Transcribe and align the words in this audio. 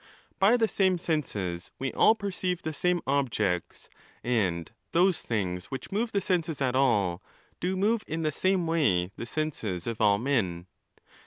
By 0.39 0.57
the 0.57 0.67
same 0.67 0.97
senses 0.97 1.69
we 1.77 1.93
all 1.93 2.15
perceive 2.15 2.63
the 2.63 2.73
same 2.73 3.01
objects, 3.05 3.87
and 4.23 4.71
those 4.93 5.21
things 5.21 5.65
which 5.67 5.91
move 5.91 6.11
the 6.11 6.21
senses 6.21 6.59
at 6.59 6.75
all, 6.75 7.21
do 7.59 7.77
move 7.77 8.03
in 8.07 8.23
the 8.23 8.31
same 8.31 8.65
way 8.65 9.11
the 9.15 9.27
senses 9.27 9.85
of 9.85 10.01
all 10.01 10.17
men. 10.17 10.65